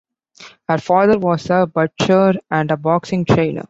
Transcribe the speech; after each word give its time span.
Her 0.67 0.79
father 0.79 1.19
was 1.19 1.47
a 1.51 1.67
butcher 1.67 2.33
and 2.49 2.71
a 2.71 2.75
boxing 2.77 3.23
trainer. 3.23 3.59